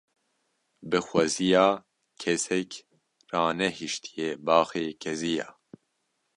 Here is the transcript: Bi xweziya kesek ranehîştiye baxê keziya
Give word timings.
Bi 0.89 0.99
xweziya 1.07 1.65
kesek 2.21 2.71
ranehîştiye 3.31 4.29
baxê 4.45 4.85
keziya 5.01 5.47